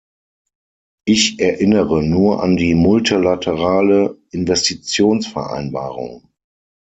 [1.05, 6.27] Ich erinnere nur an die multilaterale Investitionsvereinbarung.